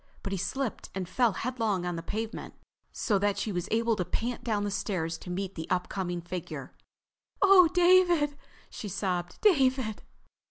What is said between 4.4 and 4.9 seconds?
down the